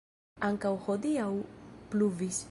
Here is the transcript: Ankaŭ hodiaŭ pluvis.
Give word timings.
Ankaŭ 0.47 0.71
hodiaŭ 0.85 1.27
pluvis. 1.93 2.39